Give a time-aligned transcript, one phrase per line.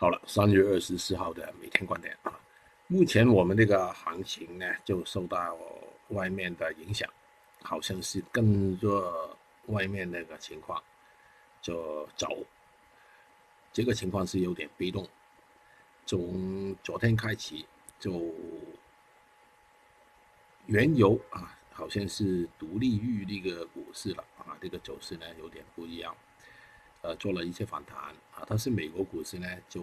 [0.00, 2.32] 好了，三月二十四号的每天观点啊，
[2.86, 5.54] 目前我们这个行情呢，就受到
[6.08, 7.06] 外面的影响，
[7.60, 9.36] 好像是跟着
[9.66, 10.82] 外面那个情况
[11.60, 12.28] 就走，
[13.74, 15.06] 这个情况是有点被动。
[16.06, 17.62] 从昨天开始，
[17.98, 18.34] 就
[20.64, 26.16] 原油啊，好像是独立于那个股市了啊，这个走势呢有点不一样。
[27.02, 27.96] 呃，做了一些反弹
[28.32, 29.82] 啊，但是美国股市呢就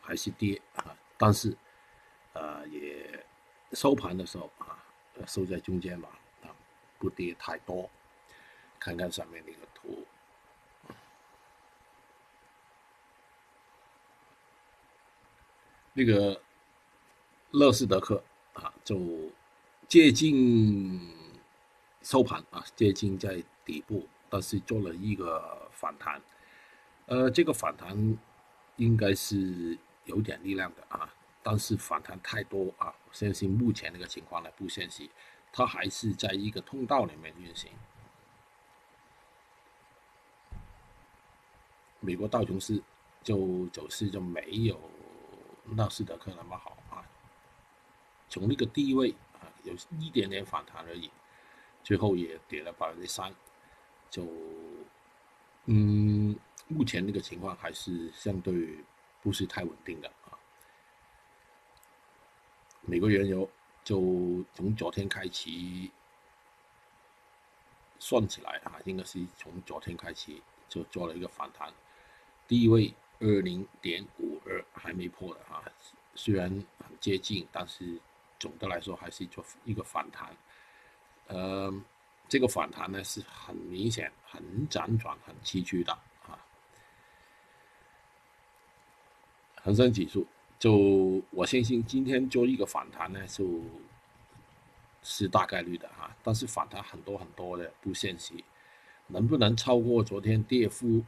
[0.00, 1.56] 还是跌啊，但是
[2.32, 3.24] 呃也
[3.72, 4.78] 收盘的时候啊，
[5.26, 6.08] 收在中间吧
[6.42, 6.54] 啊，
[6.98, 7.88] 不跌太多。
[8.82, 10.06] 看看上面那个图，
[15.92, 16.40] 那个
[17.50, 18.98] 乐视德克啊，就
[19.86, 21.14] 接近
[22.00, 25.58] 收盘啊，接近在底部，但是做了一个。
[25.72, 26.20] 反弹，
[27.06, 28.18] 呃，这个反弹
[28.76, 31.10] 应该是有点力量的啊，
[31.42, 35.08] 但是反弹太多啊，我相信目前这个情况呢不现实，
[35.50, 37.70] 它还是在一个通道里面运行。
[42.00, 42.82] 美国道琼斯
[43.22, 44.78] 就走势就没有
[45.64, 47.00] 纳斯达克那么好啊，
[48.28, 51.10] 从那个低位啊有一点点反弹而已，
[51.82, 53.34] 最后也跌了百分之三，
[54.10, 54.26] 就。
[55.66, 56.34] 嗯，
[56.66, 58.78] 目前这个情况还是相对
[59.22, 60.34] 不是太稳定的啊。
[62.80, 63.48] 美国原油
[63.84, 65.50] 就从昨天开始
[68.00, 70.34] 算起来啊，应该是从昨天开始
[70.68, 71.72] 就做了一个反弹，
[72.48, 75.62] 低位二零点五二还没破的啊，
[76.16, 76.48] 虽然
[76.78, 78.00] 很接近，但是
[78.40, 80.34] 总的来说还是做一个反弹，
[81.28, 81.72] 呃。
[82.30, 85.92] 这个反弹呢是很明显、很辗转、很崎岖的
[86.28, 86.38] 啊。
[89.60, 90.24] 恒生指数
[90.56, 93.60] 就我相信今天做一个反弹呢，就
[95.02, 96.16] 是大概率的啊。
[96.22, 98.32] 但是反弹很多很多的不现实，
[99.08, 101.04] 能不能超过昨天跌幅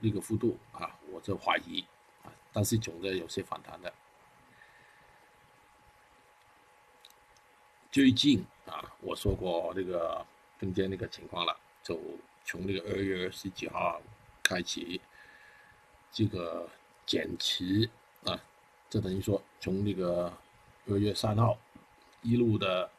[0.00, 0.98] 那个幅度啊？
[1.12, 1.82] 我就怀疑
[2.24, 2.32] 啊。
[2.52, 3.94] 但是总的有些反弹的。
[7.92, 10.26] 最近啊，我说过这个。
[10.58, 12.00] 中间那个情况了，就
[12.44, 14.00] 从那个二月二十几号
[14.42, 15.00] 开始，
[16.12, 16.68] 这个
[17.04, 17.88] 减持
[18.24, 18.40] 啊，
[18.88, 20.32] 这等于说从那个
[20.86, 21.58] 二月三号
[22.22, 22.90] 一路的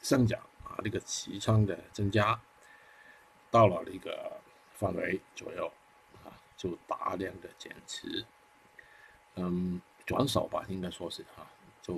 [0.00, 2.40] 上涨啊，那个持仓的增加
[3.50, 4.40] 到了那个
[4.74, 5.70] 范围左右
[6.24, 8.24] 啊，就大量的减持，
[9.36, 11.46] 嗯，转手吧，应该说是啊，
[11.82, 11.94] 就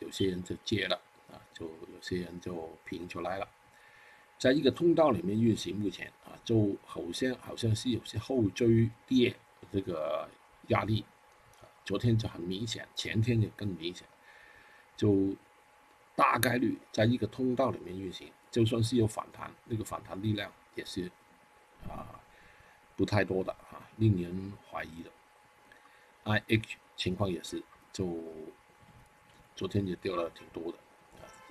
[0.00, 1.00] 有些人就接了。
[1.58, 3.48] 就有些人就平出来了，
[4.38, 9.34] 在一个通道里面运行，目前啊，就好像好像是有些后追跌
[9.72, 10.28] 这个
[10.68, 11.04] 压力，
[11.84, 14.06] 昨天就很明显，前天就更明显，
[14.96, 15.34] 就
[16.14, 21.10] 大概率在一个通道里面运行，就算是有反弹，那个反弹力量也是
[21.88, 22.20] 啊
[22.94, 25.10] 不太多的啊，令人怀疑的。
[26.24, 28.22] I H 情况也是，就
[29.56, 30.78] 昨天也掉了挺多的。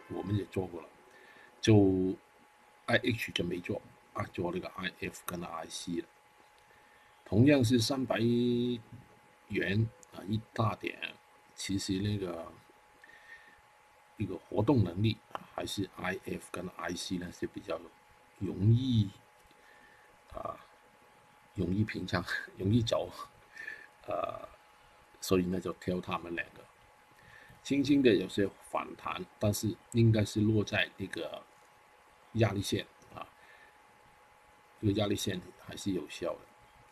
[0.09, 0.87] 我们也做过了，
[1.59, 2.15] 就
[2.85, 3.81] I H 就没做
[4.13, 6.07] 啊，做那个 I F 跟 I C 了。
[7.25, 8.19] 同样是三百
[9.49, 10.97] 元啊，一大点，
[11.55, 12.51] 其实那个
[14.15, 15.17] 一个活动能力，
[15.53, 17.79] 还是 I F 跟 I C 呢是比较
[18.39, 19.09] 容易
[20.33, 20.57] 啊，
[21.55, 22.23] 容易平仓，
[22.57, 23.11] 容易走，
[24.07, 24.47] 呃，
[25.19, 26.63] 所以呢就挑他们两个。
[27.67, 31.43] 轻轻的有些反弹，但是应该是落在那个
[32.35, 33.27] 压力线啊，
[34.79, 36.39] 这个压力线还是有效的。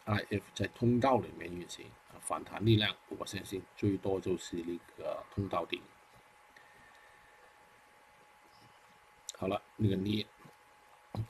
[0.03, 1.85] I F 在通道里面运行，
[2.19, 5.81] 反弹力量我相信最多就是那个通道顶。
[9.37, 10.27] 好了，那个你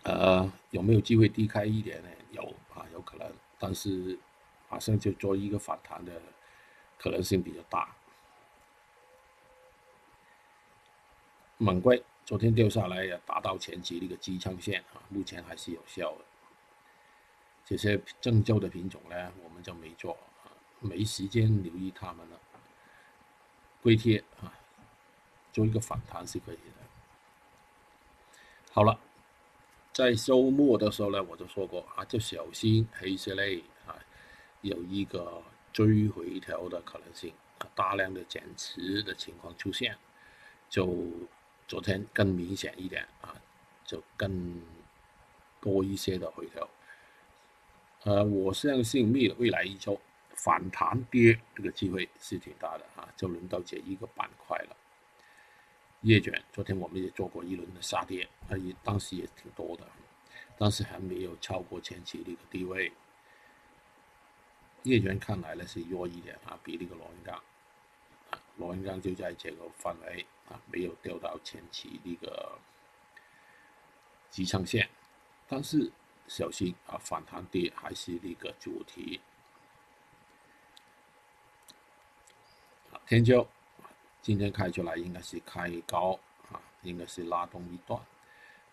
[0.02, 2.10] 呃有没有机会低开一点呢？
[2.32, 2.42] 有
[2.74, 4.18] 啊，有可能，但是
[4.72, 6.20] 马上就做一个反弹的
[6.98, 7.96] 可能性比较大。
[11.58, 16.26] 猛龟昨天掉下来也达到前期那个支撑线啊，目前还是有效的。
[17.64, 20.18] 这些正旧的品种呢，我们就没做，
[20.82, 22.38] 没时间留意它们了。
[23.82, 24.52] 龟贴啊，
[25.54, 26.62] 做一个反弹是可以的。
[28.72, 29.00] 好了，
[29.94, 33.96] 在周末的时候呢，我就说过啊，就小心黑色类啊，
[34.60, 35.42] 有一个
[35.72, 37.34] 追回调的可能性，
[37.74, 39.98] 大量的减持的情况出现，
[40.70, 41.08] 就。
[41.68, 43.36] 昨天更明显一点啊，
[43.84, 44.62] 就更
[45.60, 46.70] 多一些的回调。
[48.04, 50.00] 呃，我相信未未来一周
[50.36, 54.76] 反弹跌这个机会是挺大的啊，就轮到这一个板块了。
[56.02, 59.88] 夜卷，昨天我们也做过一轮的下跌，啊，也当时也挺多的，
[60.56, 62.92] 但是还没有超过前期的一个低位。
[64.84, 67.42] 夜卷看来呢是弱一点啊，比那个螺纹钢，
[68.58, 72.58] 螺纹钢就在这个范围啊，没有掉到前期那个
[74.32, 74.90] 支撑线，
[75.48, 75.92] 但是
[76.28, 79.20] 小心啊，反弹跌还是那个主题。
[83.06, 83.46] 天骄。
[84.22, 86.20] 今天开出来应该是开高
[86.52, 88.02] 啊，应该是拉动一段，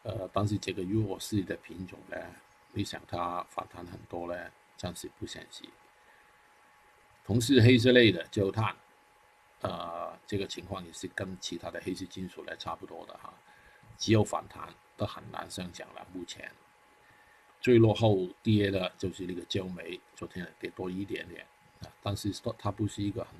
[0.03, 2.17] 呃，但是这个弱势的品种呢，
[2.73, 5.63] 你想它反弹很多呢，暂时不现实。
[7.23, 8.75] 同是黑色类的焦炭，
[9.63, 13.33] 呃，这个情况也是跟其他的黑色金属来差不多的哈，
[13.97, 16.07] 只有反弹都很难上涨了。
[16.13, 16.51] 目前
[17.61, 21.47] 最落后跌的就是那个焦煤，昨天跌多一点点
[21.81, 23.37] 啊，但是说它不是一个很。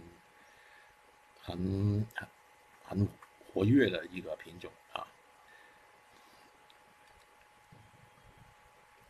[1.45, 2.07] 很
[2.85, 3.09] 很
[3.53, 5.05] 活跃的一个品种啊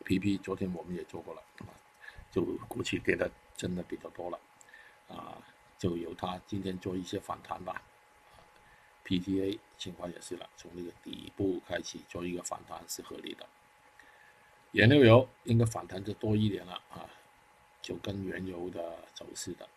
[0.03, 1.43] ，PP 昨天我们也做过了，
[2.31, 4.39] 就估计跌的真的比较多了
[5.09, 5.37] 啊，
[5.83, 7.81] 就由它今天做一些反弹吧。
[9.03, 13.45] PTA 情况也是了，从那个底部开启做一个反弹是合理的。
[14.71, 17.05] 原料油应该反弹就多一点了啊，
[17.81, 19.67] 就跟原油的走势的，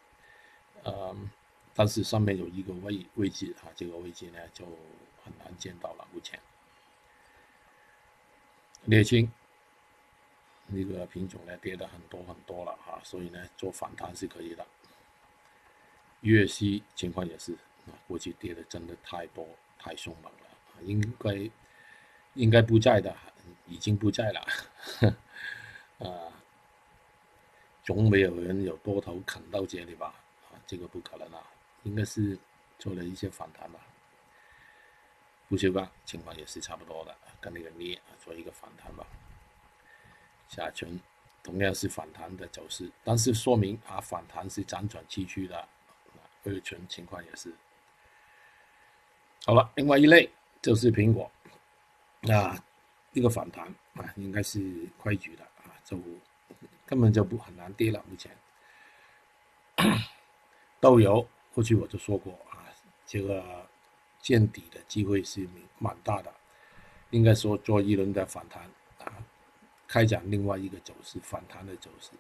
[0.85, 1.29] 嗯。
[1.75, 4.64] 但是上面有一个位位置啊，这个位置呢就
[5.25, 6.06] 很难见到了。
[6.14, 6.41] 目前，
[8.87, 9.29] 沥青
[10.69, 14.64] 那个品种呢跌的很多很多了啊，所以呢做反弹是可以的。
[16.26, 17.52] 粤西情况也是
[17.87, 21.50] 啊，估计跌的真的太多太凶猛了，应该
[22.34, 23.17] 应该不在的，
[23.67, 24.40] 已经不在了。
[25.99, 26.32] 啊，
[27.84, 30.06] 总没有人有多头啃到这里吧？
[30.50, 31.40] 啊，这个不可能啊。
[31.84, 32.37] 应该是
[32.81, 33.79] 做了一些反弹吧，
[35.49, 39.06] 不锈钢情况也是差不多的，跟那个镍做一个反弹吧。
[40.49, 41.00] 下沉
[41.44, 45.69] 同样是反弹的走势，但是说明啊反弹是辗转崎岖的。
[46.46, 47.52] 二醇情况也是。
[49.44, 50.31] 好了，另外一类
[50.62, 51.31] 就是苹果，
[52.32, 52.56] 啊，
[53.12, 55.98] 一个反弹啊，应该是快局的啊，就
[56.87, 58.02] 根本就不很难跌了。
[58.08, 58.34] 目前
[60.81, 61.26] 豆油。
[61.54, 62.69] 过去我就说过啊，
[63.06, 63.66] 这个
[64.20, 65.48] 见底的机会是
[65.78, 66.31] 蛮大的，
[67.08, 68.62] 应该说做一轮的反弹
[68.98, 69.10] 啊，
[69.88, 72.10] 开展另外一个走势反弹的走势，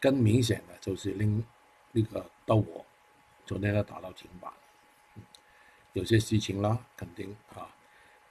[0.00, 1.46] 更明显的就是另
[1.92, 2.82] 那个豆粕
[3.48, 4.52] 昨天要打到停板，
[5.94, 7.74] 有些事情啦，肯定啊，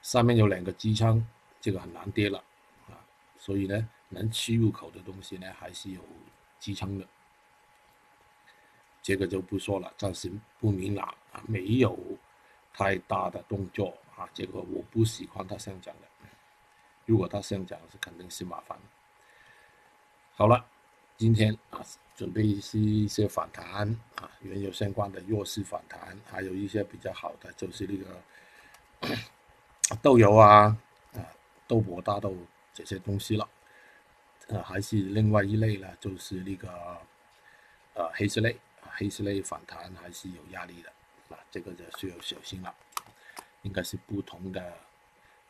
[0.03, 1.27] 上面有两个支撑，
[1.59, 2.37] 这个很难跌了
[2.87, 2.93] 啊，
[3.35, 6.05] 所以呢，能吃入口的东西呢，还是有
[6.59, 7.07] 支撑的。
[9.01, 11.97] 这个就不说了，暂时不明朗啊，没有
[12.71, 14.29] 太大的动作啊。
[14.35, 16.27] 这个我不喜欢它上涨的，
[17.07, 18.77] 如果它上涨是肯定是麻烦。
[20.35, 20.63] 好了，
[21.17, 21.83] 今天啊，
[22.15, 29.17] 准备一些一些反弹啊，原油相关的弱势反弹，还有一些比较好的就是那个
[30.01, 30.77] 豆油啊
[31.13, 31.19] 啊
[31.67, 32.35] 豆粕、大豆
[32.71, 33.49] 这些东西了。
[34.47, 36.69] 呃，还是另外一类呢，就是那个
[37.95, 38.55] 呃黑色类。
[38.99, 40.89] 黑色类反弹还是有压力的，
[41.35, 42.73] 啊，这个就需要小心了，
[43.61, 44.73] 应该是不同的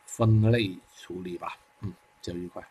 [0.04, 2.68] 分类处理吧，嗯，就愉快。